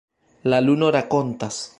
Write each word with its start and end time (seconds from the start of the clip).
La 0.53 0.61
luno 0.67 0.89
rakontas. 0.97 1.63